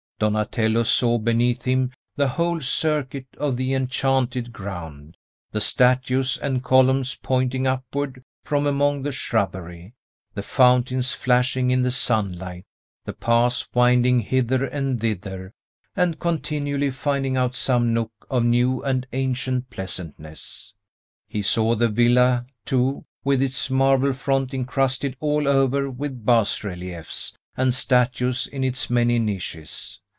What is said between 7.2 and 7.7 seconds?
pointing